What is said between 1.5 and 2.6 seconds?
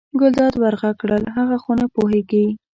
خو نه پوهېږي.